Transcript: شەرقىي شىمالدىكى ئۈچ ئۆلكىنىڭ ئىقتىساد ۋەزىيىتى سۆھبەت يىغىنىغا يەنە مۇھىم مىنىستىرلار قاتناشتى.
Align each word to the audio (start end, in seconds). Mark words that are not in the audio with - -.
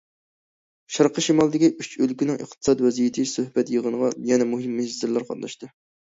شەرقىي 0.93 1.23
شىمالدىكى 1.25 1.67
ئۈچ 1.83 1.91
ئۆلكىنىڭ 2.05 2.39
ئىقتىساد 2.45 2.81
ۋەزىيىتى 2.85 3.25
سۆھبەت 3.33 3.69
يىغىنىغا 3.73 4.09
يەنە 4.31 4.47
مۇھىم 4.55 4.73
مىنىستىرلار 4.79 5.27
قاتناشتى. 5.29 5.71